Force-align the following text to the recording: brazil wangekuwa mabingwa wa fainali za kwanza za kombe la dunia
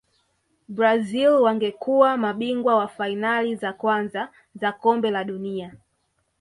brazil 0.67 1.29
wangekuwa 1.41 2.17
mabingwa 2.17 2.75
wa 2.75 2.87
fainali 2.87 3.55
za 3.55 3.73
kwanza 3.73 4.29
za 4.55 4.71
kombe 4.71 5.11
la 5.11 5.23
dunia 5.23 5.73